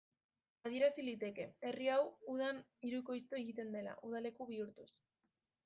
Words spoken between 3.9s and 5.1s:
udaleku bihurtuz.